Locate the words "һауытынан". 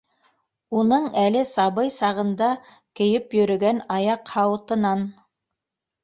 4.39-5.05